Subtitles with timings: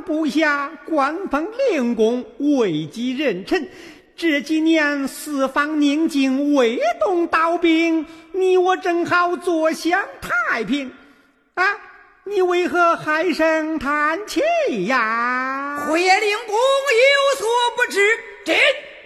[0.00, 3.68] 部下，官封令公，位极人臣。
[4.16, 10.92] 这几年四方宁静，未动刀兵，你我正好坐享太平。
[11.54, 11.64] 啊，
[12.24, 14.40] 你为何唉声叹气
[14.86, 15.86] 呀？
[15.88, 18.00] 回灵公有所不知，
[18.44, 18.56] 朕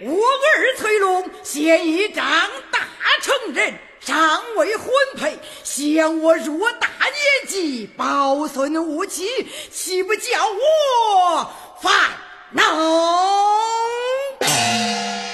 [0.01, 2.25] 我儿崔龙现已长
[2.71, 2.79] 大
[3.21, 3.73] 成人。
[4.05, 9.27] 尚未婚配，嫌我偌大年纪，抱孙无妻，
[9.71, 11.49] 岂不叫我
[11.81, 11.91] 烦
[12.51, 12.63] 恼？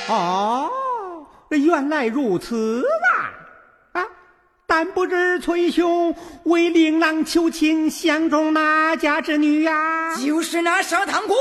[0.07, 0.71] 哦，
[1.49, 2.81] 原来如此
[3.93, 3.99] 啊！
[3.99, 4.07] 啊，
[4.65, 6.15] 但不知崔兄
[6.45, 10.15] 为令郎求亲，相中哪家之女呀？
[10.15, 11.37] 就是那上堂官，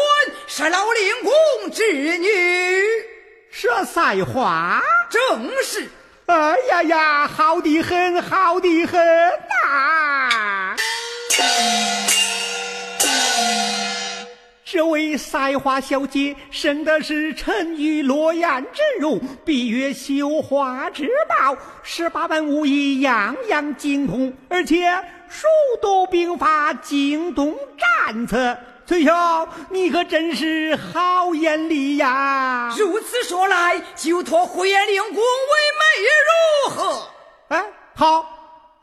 [0.48, 2.28] 是老令公之女，
[3.54, 5.88] 佘赛花，正是。
[6.30, 10.76] 哎呀呀，好的很，好的很呐！
[14.64, 24.88] 这位赛花小姐生的是沉鱼落雁之容，闭月羞花之貌，十八般武艺样样精通，而且
[25.28, 25.48] 熟
[25.82, 27.52] 读兵法，精通
[28.06, 28.56] 战策。
[28.90, 32.74] 崔兄，你可真是好眼力呀！
[32.76, 35.22] 如此说来，就托胡延令公为
[35.78, 37.08] 媒如何？
[37.50, 37.64] 哎，
[37.94, 38.26] 好，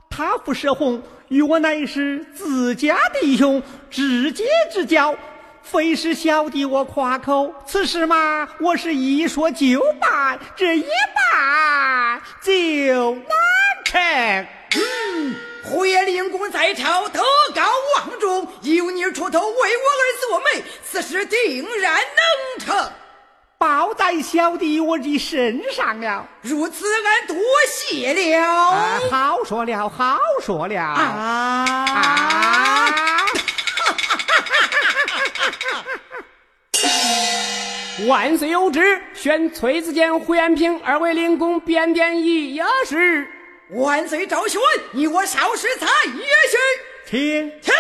[0.09, 5.13] 他傅舍红与我乃是自家弟兄，知己之交，
[5.62, 7.53] 非是小弟我夸口。
[7.66, 10.85] 此事嘛，我是一说就办，这一
[11.34, 13.28] 办就难
[13.84, 14.01] 成。
[14.72, 15.35] 嗯。
[15.69, 17.22] 胡爷令公在朝，德
[17.53, 17.61] 高
[17.95, 22.89] 望重，有你出头为我儿做媒，此事定然能成。
[23.57, 26.25] 包在小弟我的身上了。
[26.41, 27.35] 如此，俺多
[27.67, 29.01] 谢了。
[29.11, 30.79] 好说了，好说了。
[30.81, 31.85] 啊！
[38.07, 43.28] 万岁有旨，选崔子建、胡延平二位领公，便点一事。
[43.69, 44.61] 万岁昭宣，
[44.91, 46.57] 你我少时才也许，
[47.05, 47.73] 请请。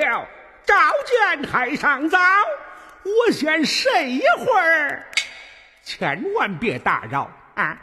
[0.00, 0.26] 瞧，
[0.64, 0.74] 召
[1.04, 2.18] 见太上早。
[3.02, 5.04] 我先睡一会儿，
[5.82, 7.76] 千万别打扰啊。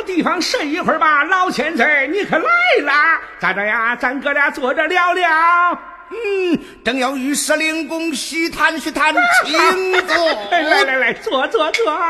[0.00, 1.22] 个地方睡一会儿吧。
[1.24, 2.48] 老千岁，你可来
[2.82, 3.94] 了，咋着呀？
[3.94, 5.28] 咱哥俩坐着聊聊。
[6.10, 9.14] 嗯，正要与石灵公虚谈虚谈，
[9.44, 10.16] 请坐。
[10.50, 11.92] 来来来，坐坐坐。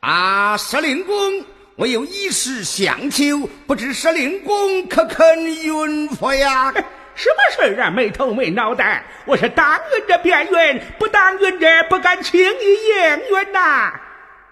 [0.00, 1.44] 啊，石灵公，
[1.76, 6.72] 我有一事相求，不知石灵公可肯允否呀？
[7.16, 7.90] 什么事儿啊？
[7.90, 9.02] 没头没脑袋。
[9.24, 13.92] 我是当允着便允，不当允着不敢轻易应允呐。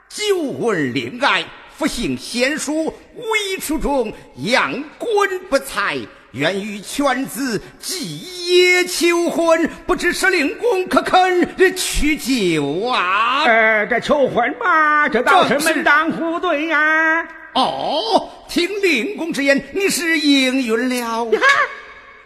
[0.08, 1.44] 久闻令爱，
[1.76, 5.10] 复姓贤淑，为书中养官
[5.50, 5.98] 不才，
[6.32, 13.44] 愿与犬子继业求婚，不知石令公可肯去就啊？
[13.44, 21.36] 呃，这求婚嘛，这倒是门当户对呀、哦，听令公之言，你是应允了你。
[21.36, 21.42] 看，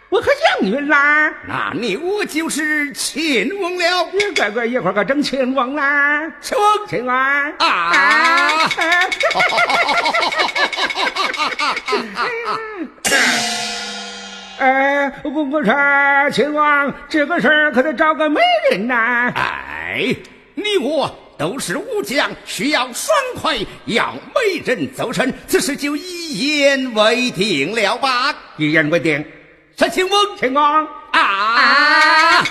[0.09, 1.31] 我可应允啦。
[1.47, 4.09] 那你我就是亲王了。
[4.11, 6.27] 你乖乖，一会儿可整亲王啦。
[6.41, 8.69] 亲王亲王啊啊！
[14.57, 15.73] 哎，我我说
[16.33, 19.31] 亲王，这个事儿可得找个媒人呐。
[19.35, 20.13] 哎，
[20.55, 28.35] 你我都是武将，需要爽快，要媒人奏身，此事就一言为定了吧？
[28.57, 29.25] 一言为定，
[29.79, 30.85] 是亲翁亲王。
[31.11, 32.43] 啊！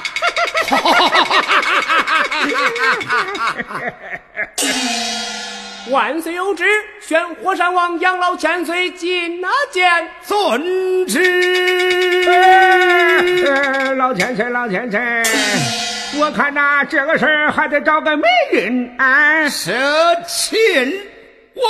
[5.90, 6.64] 万岁有旨，
[7.02, 10.08] 宣火山王养老千岁进那见。
[10.24, 12.24] 遵旨。
[12.26, 14.98] 呃，老千岁，老千岁，
[16.18, 19.46] 我看呐、这个事儿还得找个媒人啊。
[19.50, 19.70] 是
[20.26, 20.58] 亲
[21.54, 21.62] 翁。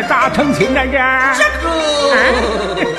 [0.00, 0.80] 这咋成亲呢？
[0.82, 0.88] 这
[1.36, 1.68] 这个。
[2.12, 2.89] 嗯，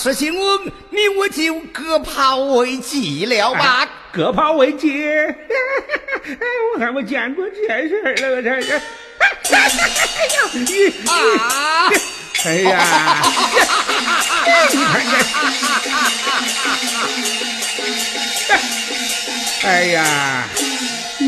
[0.00, 3.86] 啊，是亲翁，你我就各抛为己了吧？
[4.12, 5.04] 各抛为己，
[6.74, 8.80] 我还没见过这事儿了，我这这。
[11.06, 11.90] 啊！
[12.44, 13.22] 哎呀，
[14.72, 15.04] 你看
[19.62, 20.48] 这，哎呀，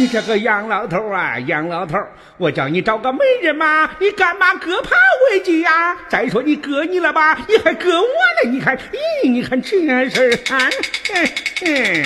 [0.02, 1.96] 你这个杨老头啊，杨老头，
[2.36, 4.90] 我叫你找个媒人嘛，你干嘛各抛
[5.30, 8.08] 为己呀、再说你割你了吧，你还割我
[8.42, 9.78] 呢，你看，咦，你看这
[10.10, 10.68] 事儿啊，
[11.14, 11.28] 嗯
[11.66, 12.04] 嗯。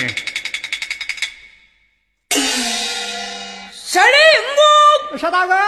[3.73, 4.05] 石灵
[5.09, 5.59] 公，邵大哥，哎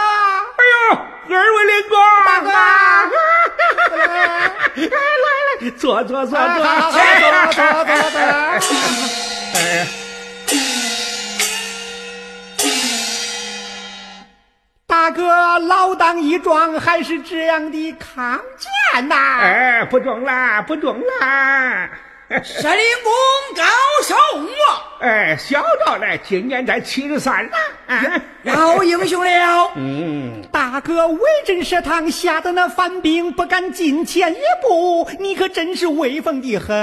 [0.92, 0.98] 呦，
[1.34, 2.48] 二位灵公，大哥
[3.96, 4.86] 来来
[5.62, 8.20] 来，坐坐坐坐，好好好坐坐坐坐
[9.52, 9.86] 哎，
[14.90, 15.22] 大哥，
[15.60, 18.40] 老当益壮，还是这样的康
[18.92, 21.88] 健呐、哎，不中啦，不中啦！
[22.44, 23.64] 石灵公高
[24.04, 24.86] 寿啊！
[25.00, 27.56] 哎，小赵呢，今年才七十三了。
[27.88, 36.74] 啊老英雄了，嗯，大哥威震食堂，吓得那犯兵不敢近前一步，你可真是威风的很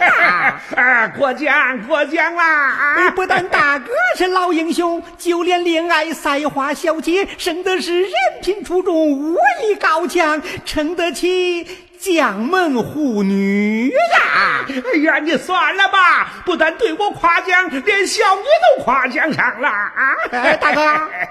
[0.00, 0.60] 啊！
[0.74, 2.44] 啊，过奖过奖啦！
[2.70, 8.10] 啊，不但大哥是老英雄，就连恋爱赛花小姐，生的是人
[8.42, 11.64] 品出众，武艺高强，撑得起
[12.04, 14.66] 将门虎女呀！
[14.68, 20.14] 哎呀，你算了吧，不但对我夸奖，连小女都夸奖上了啊！
[20.30, 20.82] 哎，大哥，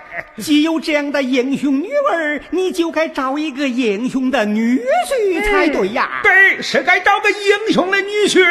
[0.41, 6.21] 既有这样的英雄女儿，你就该找一个英雄的女婿才对呀。
[6.23, 8.43] 对，是该找个英雄的女婿。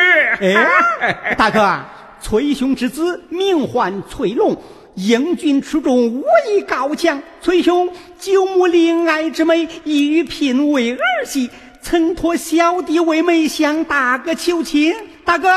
[1.00, 1.80] 哎， 大哥，
[2.20, 4.56] 崔兄之子名唤崔龙。
[4.94, 7.18] 英俊出众，武艺高强。
[7.40, 7.88] 崔兄
[8.18, 11.48] 久慕怜爱之美，意欲聘为儿媳，
[11.82, 14.94] 曾托小弟为媒向大哥求亲。
[15.24, 15.50] 大哥，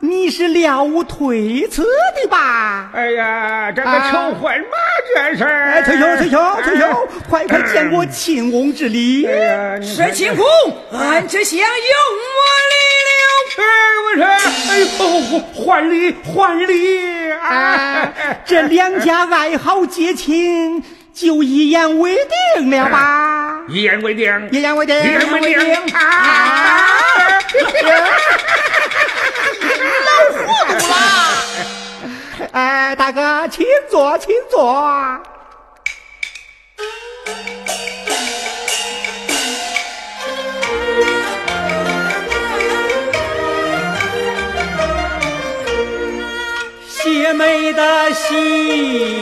[0.00, 2.90] 你是了无推辞的吧？
[2.94, 4.76] 哎呀，这个求婚嘛，
[5.14, 5.70] 这事儿。
[5.70, 9.26] 哎，崔兄，崔兄，崔兄，快快见我亲翁之礼。
[9.82, 10.44] 是亲公，
[10.92, 11.64] 俺这相迎
[12.18, 12.74] 我来
[13.18, 13.22] 了。
[13.58, 13.64] 哎，
[14.04, 14.24] 我说，
[14.70, 17.32] 哎呦，还礼，还礼。
[17.32, 18.12] 啊，
[18.44, 20.82] 这两家爱好结亲，
[21.14, 22.16] 就一言为
[22.56, 23.60] 定了吧？
[23.68, 27.28] 一言为定，一言为定，一言为定啊！
[30.06, 30.38] 老糊
[30.68, 30.94] 涂了！
[32.52, 35.20] 哎，大哥，请坐，请坐。
[47.04, 49.21] 姐妹的喜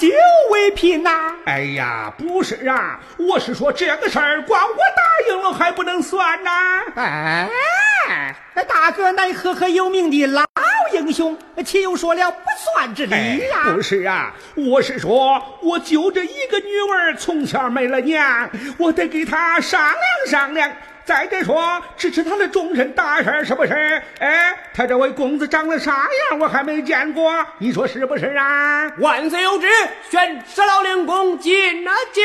[0.00, 0.16] 羊酒
[0.50, 1.34] 为聘呐！
[1.44, 6.82] 哎呀，不是啊，我是说这个事儿，光我答应了还不能算呐！
[6.94, 8.34] 哎，
[8.68, 10.44] 大哥乃赫赫有名的老
[10.92, 12.38] 英雄，岂有说了不
[12.74, 13.72] 算之理呀？
[13.72, 20.70] 不是啊，我是说，我就这一个女儿，从小没了娘，我得给她商量商量。
[21.10, 24.00] 再者说，支持他的终身大事是不是？
[24.20, 28.88] 哎，他这位公子长得啥样，我还没见过，你说是不是啊？
[28.98, 29.66] 万岁有旨，
[30.08, 32.24] 宣十老令公觐那见。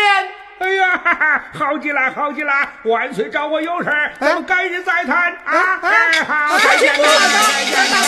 [0.59, 2.53] 哎呀，哈哈，好极了，好极了！
[2.83, 3.89] 万岁找我有事
[4.19, 5.79] 咱们改日再谈啊！
[5.81, 8.07] 哎，好，再见，大哥，再见，大哥，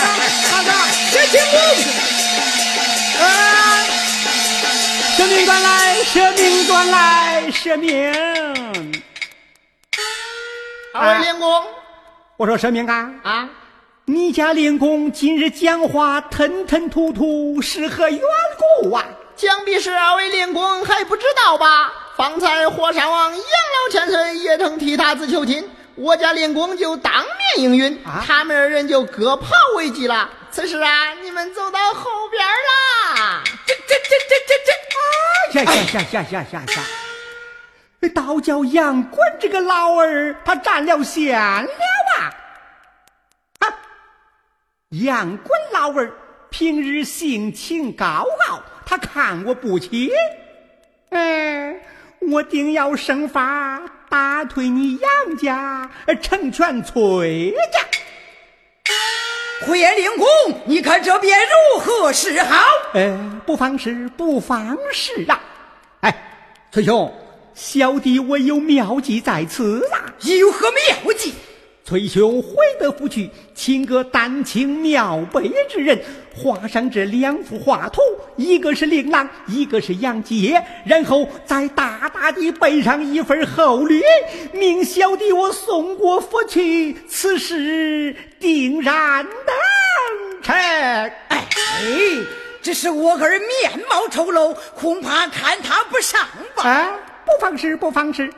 [0.51, 0.71] 大哥，
[1.09, 1.57] 谢清公。
[3.25, 3.25] 啊！
[5.17, 8.13] 舍命断来，舍命断来，舍命。
[10.97, 11.63] 二位令公，
[12.37, 13.49] 我说神明啊啊！
[14.05, 18.19] 你家令公今日讲话吞吞吐吐，是何缘
[18.81, 19.05] 故啊？
[19.35, 21.93] 想必是二位令公还不知道吧？
[22.15, 30.27] 方才火山王杨老千岁也曾替他子求亲，我家令公就当面应允，啊、他们二人就各跑为吉了。
[30.49, 33.43] 此时啊，你们走到后边啦！
[33.67, 34.53] 这这这这这
[35.53, 35.59] 这！
[35.59, 35.63] 啊呀
[35.93, 36.83] 呀呀呀呀呀！
[38.13, 41.69] 倒叫杨滚这个老儿，他占了先了
[42.17, 42.33] 啊！
[43.59, 43.79] 啊，
[44.89, 46.11] 杨滚老儿
[46.49, 50.11] 平日性情高傲，他看我不起，
[51.09, 51.79] 嗯，
[52.31, 55.89] 我定要生法打退你杨家，
[56.21, 57.79] 成全崔家。
[59.65, 60.27] 回言令公，
[60.65, 62.55] 你看这便如何是好？
[62.93, 65.41] 呃，不妨事，不妨事啊！
[66.01, 66.15] 哎，
[66.71, 67.11] 崔兄。
[67.57, 70.13] 小弟我有妙计在此啊！
[70.21, 71.33] 有何妙计？
[71.83, 75.99] 崔兄回得府去，请个丹青妙笔之人，
[76.35, 77.99] 画上这两幅画图，
[78.35, 84.03] 一个是令郎，一个是杨杰，然后再大大的备上一份厚礼，
[84.53, 90.53] 命小弟我送过府去，此事定然能成。
[90.55, 91.47] 哎，
[92.61, 96.21] 只是我儿面貌丑陋，恐怕看他不上
[96.53, 96.69] 吧。
[96.69, 96.93] 啊
[97.27, 98.31] 不妨事，不妨事。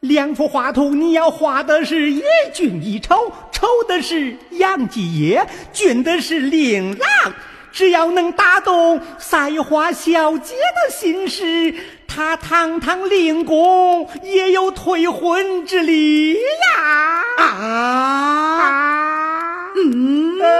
[0.00, 2.22] 两幅画图，你要画的是一
[2.52, 7.08] 俊一丑，丑的是杨继业，俊的是令郎。
[7.72, 11.74] 只要能打动赛花小姐的心事，
[12.06, 16.38] 他他堂堂令公也有退婚之理呀！
[17.38, 17.44] 啊，
[18.60, 20.46] 啊，嗯，呀，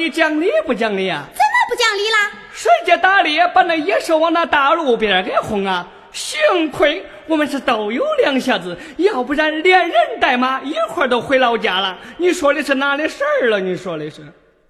[0.00, 2.30] 你讲理不讲理呀、怎么不讲理啦？
[2.54, 5.86] 谁家打猎把那野兽往那大路边给轰啊？
[6.10, 11.98] 幸亏我们是都有两下子，要不然连人带马一块儿都回老家了。
[12.16, 13.60] 你说的是哪里事儿了？
[13.60, 14.22] 你说的是？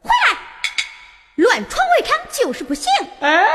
[0.03, 0.37] 回来！
[1.37, 2.91] 乱闯围场就是不行，
[3.21, 3.47] 哎，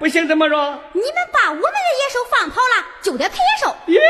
[0.00, 0.56] 不行怎么着？
[0.92, 4.00] 你们把我们的野兽放跑了，就得赔野兽，耶，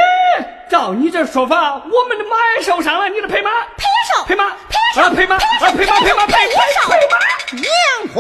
[0.71, 3.51] 照你这说法，我们的马也受伤了，你得赔马？
[3.77, 4.49] 赔野兽，赔马？
[4.49, 5.37] 赔野兽，啊赔马？
[5.37, 5.39] 啊
[5.77, 6.01] 赔马？
[6.01, 6.27] 赔马？
[6.27, 6.62] 赔赔野兽赔马？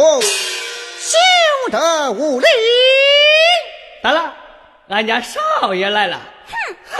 [0.02, 2.46] 杨红休得无礼！
[4.02, 4.34] 咋了，
[4.88, 6.20] 俺家少爷来了。
[6.48, 6.98] 哼哼。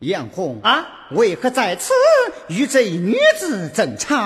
[0.00, 1.92] 杨红啊，为何在此
[2.48, 4.16] 与这女子争吵？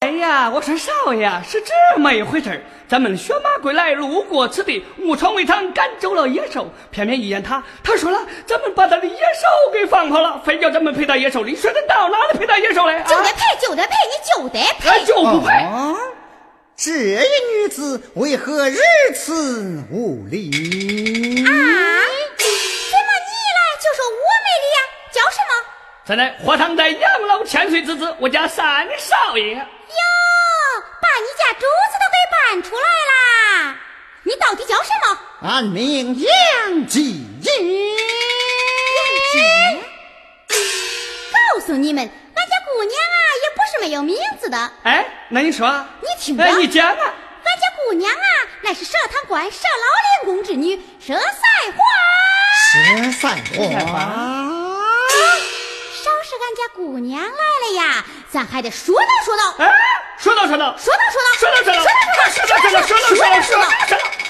[0.00, 6.70] 哎呀，我说少爷是这么一回事儿咱们选马归来，路过此地，误闯围场，赶走了野兽。
[6.90, 11.44] 偏偏遇见他，他说了，咱们把他的野兽给放跑了，非叫咱们陪他野兽。
[11.44, 12.96] 你说得到哪里陪他野兽嘞？
[12.96, 14.90] 啊就得赔，就得赔，你就得陪。
[14.90, 14.98] 他。
[15.06, 15.52] 就不赔。
[15.52, 15.96] 啊，
[16.76, 18.76] 这一女子为何如
[19.14, 21.44] 此无礼？
[21.46, 21.50] 啊？
[26.16, 26.16] 么？
[26.16, 29.54] 现在火堂在养老千岁之子，我家三少爷。
[29.54, 29.62] 哟，
[31.00, 33.76] 把你家主子都给搬出来啦！
[34.24, 35.18] 你到底叫什么？
[35.48, 37.96] 俺名杨继英。
[39.36, 39.80] 杨
[41.32, 44.72] 告诉你们，俺家姑娘啊，也不是没有名字的。
[44.84, 45.68] 哎，那你说，
[46.00, 47.14] 你听着，哎，你讲啊。
[47.44, 48.26] 俺家姑娘啊，
[48.62, 51.82] 乃是佘堂官佘老廉公之女佘赛花。
[52.74, 53.42] 佘赛
[53.86, 54.41] 花。
[56.74, 59.70] 姑娘来了呀，咱还得说道说道，哎，
[60.18, 64.21] 说道说道，说道说道，说道说道，说道说道，说道说道，说道说道。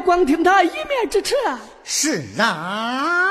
[0.00, 1.58] 光听他一面之词啊！
[1.84, 3.29] 是啊，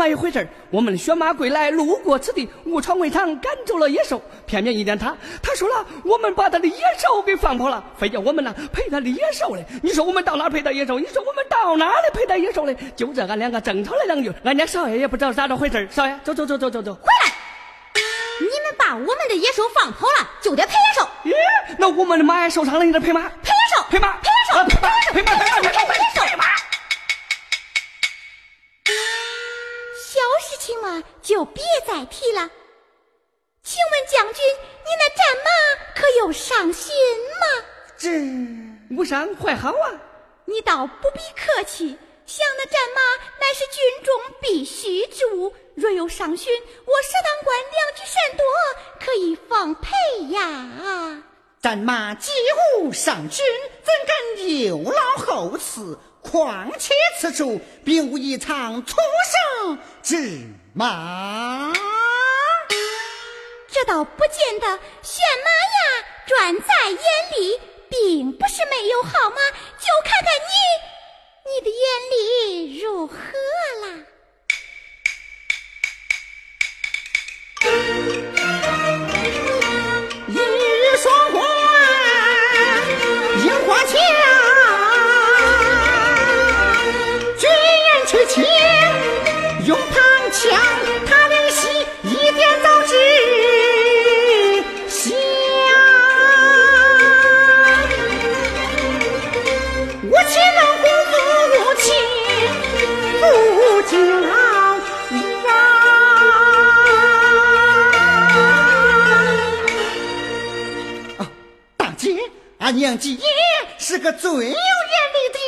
[0.00, 4.22] 么一回事我们的选马归来，路过此地，误闯围场，赶走了野兽。
[4.46, 9.62] 偏偏一见他，他说了，我们把他的野兽给放跑了，非叫我们呢赔他的野兽嘞。
[9.82, 10.98] 你说我们到哪儿赔他野兽？
[10.98, 12.74] 你说我们到哪里赔他野兽嘞？
[12.96, 16.94] 就这，俺两个争吵了两句，俺家少爷也不知道咋着回事儿少爷，走走走走走走。
[16.94, 17.32] 回来！
[18.40, 21.32] 你们把我们的野兽放跑了，就得赔野兽，咦，
[21.78, 26.29] 那我们的马也受伤了，你得赔马，赔野兽，赔马，赔野兽，赔马，赔马，赔马，赔马，赔野兽
[30.40, 32.50] 事情嘛，就别再提了。
[33.62, 35.50] 请问将军，你那战马
[35.94, 36.94] 可有上心
[37.40, 37.64] 吗？
[37.98, 38.08] 这
[38.96, 40.00] 无伤还好啊。
[40.46, 43.00] 你倒不必客气，想那战马
[43.38, 46.52] 乃是军中必须之物，若有伤勋，
[46.86, 48.44] 我佘当官良知甚多，
[48.98, 49.90] 可以奉陪
[50.34, 51.22] 呀。
[51.62, 52.32] 战马既
[52.80, 53.44] 无上军，
[53.82, 55.98] 怎敢有劳后赐？
[56.22, 58.96] 况且此处并无一场出
[59.64, 61.72] 生之马。
[63.72, 64.66] 这倒不见得，
[65.02, 70.52] 选马呀，转在眼里，并不是没有好马，就看看你，
[71.46, 73.86] 你的眼里如何啦？
[112.70, 113.26] 俺娘子也
[113.78, 114.54] 是个最有眼力
[115.32, 115.38] 的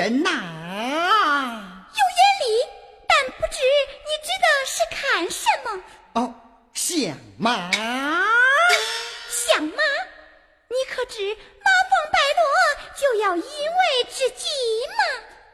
[0.00, 2.44] 人呐、有眼力，
[3.06, 3.58] 但不知
[4.00, 5.68] 你指的是看什么？
[6.14, 6.34] 哦，
[6.72, 7.70] 相马，
[9.28, 9.82] 相马？
[10.70, 12.42] 你可知马蜂败落
[12.98, 14.46] 就要引为知己
[14.88, 15.04] 吗？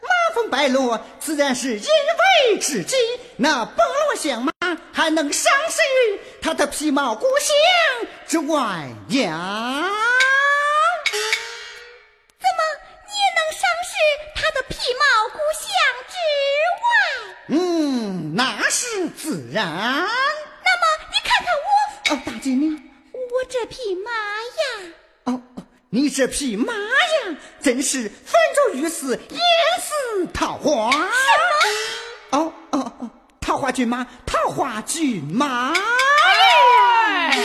[0.02, 1.88] 马蜂败落自然是因
[2.52, 2.94] 为知己。
[3.36, 4.52] 那崩落相马
[4.92, 9.99] 还能伤势于它的皮毛骨相之外呀？
[18.34, 19.66] 那是自然。
[19.66, 22.70] 那么你看看我，哦，大姐你，
[23.12, 24.92] 我这匹马呀，
[25.24, 29.40] 哦哦，你这匹马呀，真是粉如玉丝，艳
[29.80, 30.90] 似桃花。
[30.92, 32.38] 什么？
[32.38, 35.72] 哦哦哦，桃花骏马，桃花骏马。
[35.72, 37.36] 哎，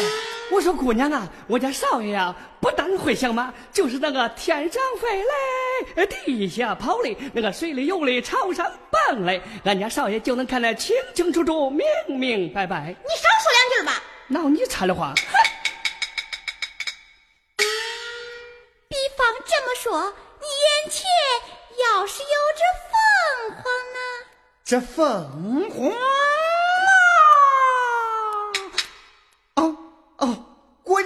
[0.51, 5.23] 我说姑娘啊，我家少爷啊、不但会相马，就是那个天上飞
[5.95, 12.87] 嘞，地下跑嘞，那个水里游嘞，朝上蹦嘞，俺家少爷就能看得清清楚楚、明明白白。
[12.89, 14.03] 你少说两句吧。
[14.27, 15.13] 闹你掺的话，
[18.87, 21.05] 比方这么说，你眼前
[21.95, 22.61] 要是有只
[23.49, 23.99] 凤凰呢？
[24.63, 25.91] 这凤凰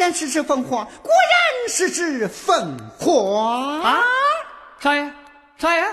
[0.09, 4.03] 然是只凤凰，果然是只凤凰啊！
[4.79, 5.11] 少爷，
[5.59, 5.85] 少爷，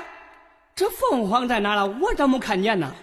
[0.74, 1.84] 这凤凰在哪了？
[2.00, 2.94] 我怎么没看见呢？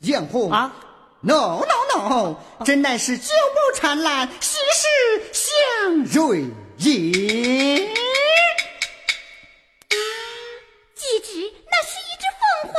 [0.00, 0.72] 艳红啊
[1.20, 4.88] ！No No No，真乃是九眸灿烂，喜事
[5.34, 6.44] 祥瑞
[6.78, 6.88] 也。
[10.94, 12.74] 既知那是一只凤凰，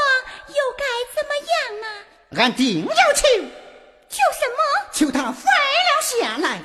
[0.48, 2.42] 又该怎么样呢？
[2.42, 3.28] 俺定要求，
[4.10, 4.58] 求什么？
[4.92, 6.60] 求他飞了下来，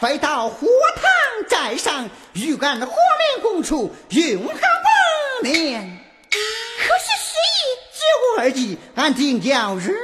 [0.00, 0.48] 飞到？
[0.48, 1.04] 火塘
[1.48, 5.98] 寨上，与俺火面共处，永恒百年。
[6.30, 6.38] 可
[6.98, 7.56] 是失忆。
[7.92, 8.00] 只
[8.36, 9.96] 我而已，俺定要日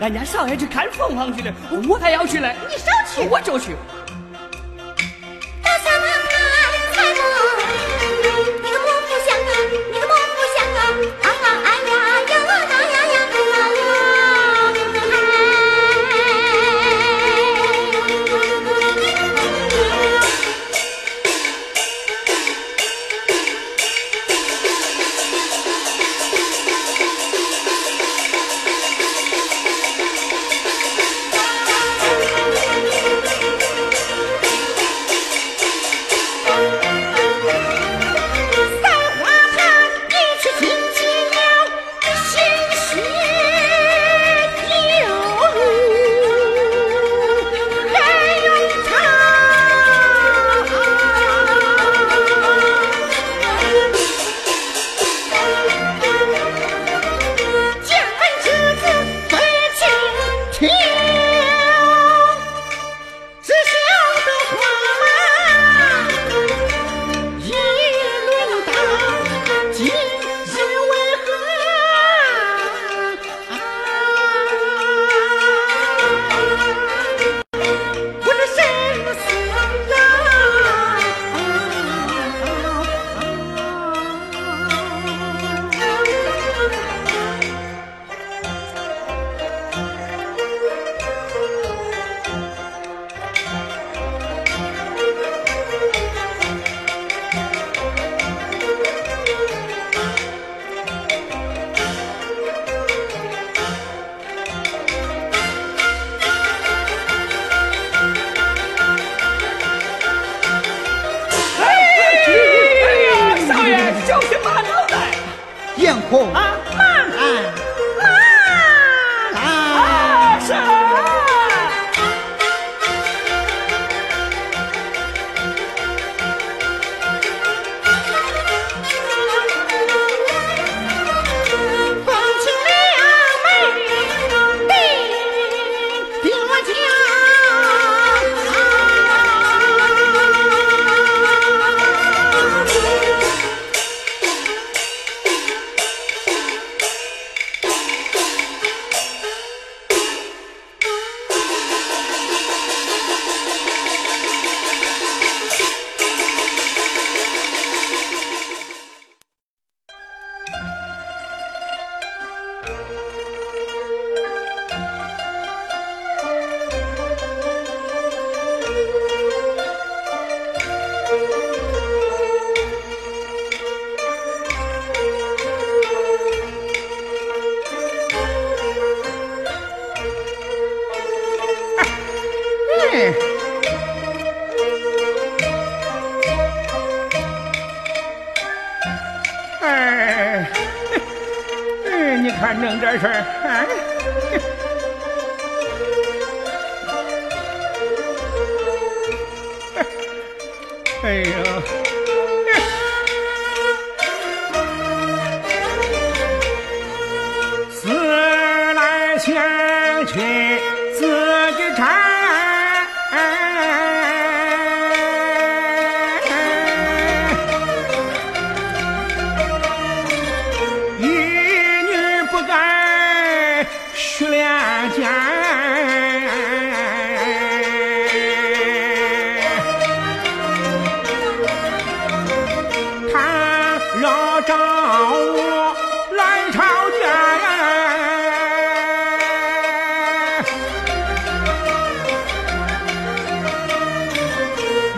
[0.00, 1.52] 人家少爷去看凤凰去了，
[1.86, 2.48] 我还要去呢。
[2.70, 3.76] 你少去，我就去。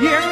[0.02, 0.31] 应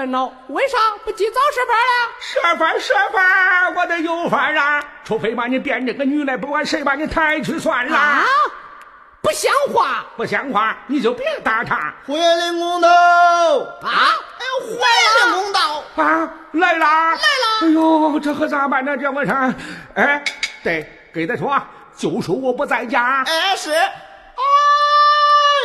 [0.00, 1.92] 烦恼，为啥不及早设法了？
[2.20, 4.82] 设法设法，我得有法啊！
[5.04, 7.94] 除非把你变这个女来，不管谁把你抬去算了。
[7.94, 8.24] 啊，
[9.20, 13.90] 不像话不像话，你就别打他回灵公道，啊！
[14.38, 16.32] 哎呦，回灵公道，啊！
[16.52, 17.20] 来啦，来啦！
[17.60, 18.96] 哎呦，这可咋办呢？
[18.96, 19.54] 这我上，
[19.96, 20.24] 哎，
[20.64, 21.60] 对，给他说，
[21.94, 23.22] 就说我不在家。
[23.26, 23.70] 哎，是。
[23.70, 23.90] 哎，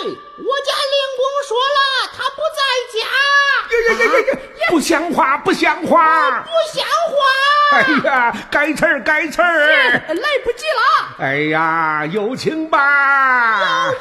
[0.04, 1.80] 我家灵公说了，
[2.16, 2.60] 他不在
[2.94, 2.96] 家。
[3.76, 4.68] 呀呀呀呀呀！
[4.70, 6.42] 不像话，不像话！
[6.42, 7.22] 不像话！
[7.72, 9.68] 哎呀，改词儿，改词儿！
[10.08, 11.16] 来不及了！
[11.20, 13.62] 哎呀，有请吧！
[13.90, 13.96] 有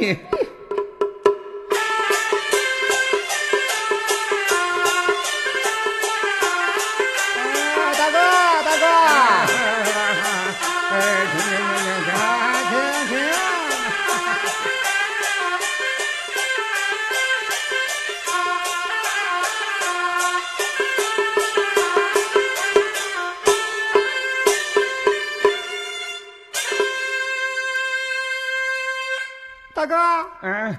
[0.00, 0.18] 请！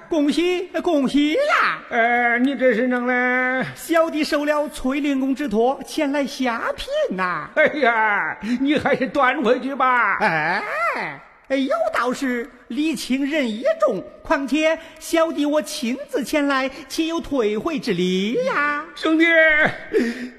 [0.09, 1.79] 恭喜恭喜啦！
[1.89, 3.65] 呃，你这是弄嘞？
[3.75, 7.49] 小弟受了崔灵公之托，前来下聘呐。
[7.55, 10.17] 哎呀，你还是端回去吧。
[10.19, 10.61] 哎，
[10.95, 18.83] 哎有道是礼轻人意重，况且小弟我亲自前来，岂有退回之理呀？
[18.95, 19.25] 兄弟，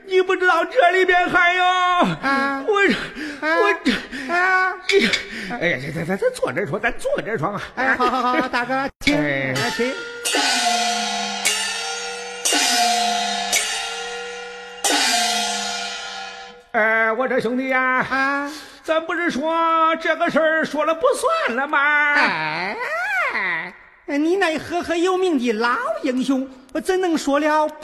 [0.06, 3.92] 你不知道这里边还有啊我啊我这
[4.32, 4.74] 啊！
[5.60, 7.62] 哎呀，咱咱咱坐这儿说，咱坐这儿说啊。
[7.76, 9.92] 哎，好好好，大哥，请哎哎请。
[16.72, 18.52] 哎，我这兄弟呀、啊，
[18.86, 21.78] 咱不是说这个事儿说了不算了吗？
[22.14, 23.66] 哎，
[24.06, 27.82] 你那赫赫有名的老英雄，我怎能说了不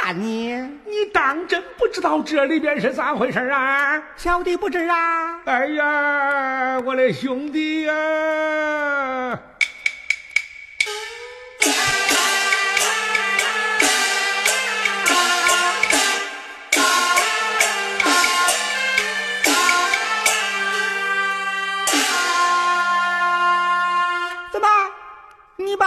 [0.00, 0.80] 算呢？
[0.86, 4.02] 你当真不知道这里边是咋回事啊？
[4.16, 5.38] 小弟不知啊。
[5.44, 9.57] 哎呀，我的兄弟呀、怎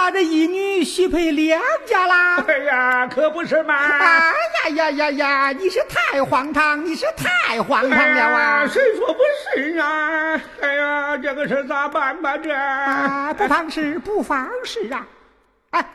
[0.02, 2.44] 把这一女许配两家啦？
[2.48, 3.76] 哎呀，可不是嘛！
[3.76, 5.52] 哎呀呀呀呀！
[5.52, 8.68] 你是太荒唐，你是太荒唐了哎啊呀！
[8.68, 9.20] 谁说不
[9.54, 10.42] 是啊？
[10.60, 12.36] 哎呀，这个事咋办吧？
[12.36, 15.06] 这啊，不妨事，不妨事啊！
[15.70, 15.88] 哎，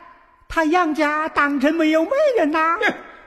[0.47, 2.77] 他杨家当真没有媒人呐？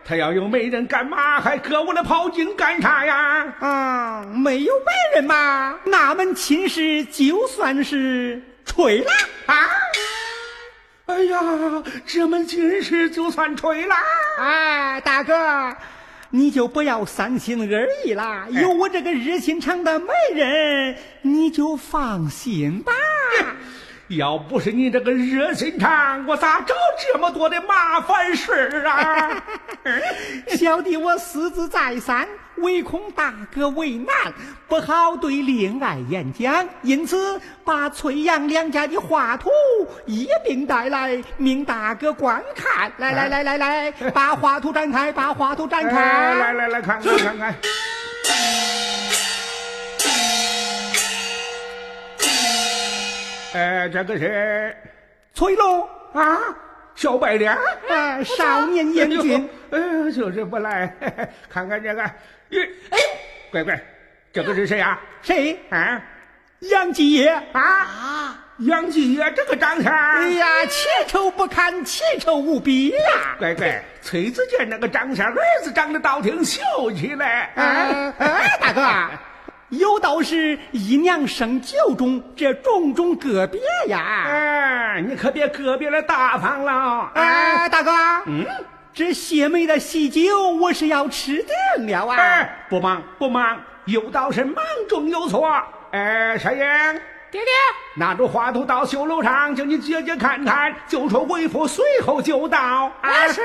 [0.02, 3.44] 他要有媒人，干嘛还搁我的袍襟干啥呀？
[3.60, 9.10] 啊，没有媒人嘛，那门亲事就算是吹了
[9.44, 9.68] 啊！
[11.10, 13.94] 哎呀，这门亲事就算吹了。
[14.38, 15.76] 哎，大哥，
[16.30, 22.92] 你就不要三心二意啦，哎有我这个热心肠的媒人，你就放心吧。
[24.10, 26.74] 要不是你这个热心肠，我咋找
[27.12, 29.42] 这么多的麻烦事儿啊？
[30.58, 34.08] 小弟我私自再三，唯恐大哥为难，
[34.66, 39.48] 不好对恋爱演讲，因此把崔杨两家的画图
[40.06, 42.90] 一并带来，命大哥观看。
[42.96, 46.34] 来来来来来，把画图展开，把画图展哎开。
[46.34, 47.54] 来来来，看看看看。
[53.52, 54.76] 哎，这个是
[55.34, 56.38] 崔龙啊，
[56.94, 57.52] 小白脸。
[57.52, 59.48] 啊，少年英俊。
[59.70, 60.86] 哎呦，就是不赖。
[61.00, 62.02] 嘿嘿看看这个，
[62.50, 62.98] 咦哎，
[63.50, 63.80] 乖乖，
[64.32, 65.58] 这个是谁啊、谁？
[65.70, 66.00] 啊？
[66.60, 67.28] 杨继业。
[67.52, 68.46] 啊啊！
[68.66, 73.34] 杨继业这个长相，哎呀，奇丑不堪，奇丑无比呀！
[73.40, 76.60] 乖乖，崔子健那个长相，儿子长得倒挺秀
[76.92, 77.24] 气嘞。
[77.54, 79.22] 哎哎，大哥啊，
[79.70, 84.24] 有道是姨娘生九种，这种种个别呀。
[84.26, 87.10] 哎，你可别个别的大方了。
[87.14, 87.92] 哎，大哥，
[88.26, 88.44] 嗯，
[88.92, 91.44] 这谢梅的喜酒我是要吃
[91.76, 92.16] 定了啊！
[92.18, 94.56] 哎，不忙不忙，有道是忙
[94.88, 95.48] 中有错。
[95.92, 96.58] 哎，少英，
[97.30, 97.52] 爹爹，
[97.94, 102.58] 拿着花图到绣楼上，叫你姐姐看看，就说为父随后就到。
[103.00, 103.40] 啊，是。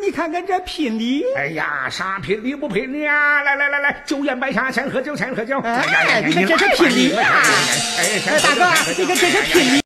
[0.00, 3.42] 你看看这聘礼，哎呀，啥聘礼不聘礼啊？
[3.42, 5.60] 来来来来，酒宴摆下，先喝酒，先喝酒。
[5.60, 7.42] 哎呀你看这是聘礼呀
[7.98, 9.81] 哎，哎，大哥，你看这是聘礼。